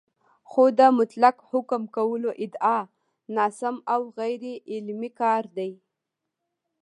[0.49, 2.79] خو د مطلق حکم کولو ادعا
[3.35, 5.71] ناسم او غیرعلمي کار دی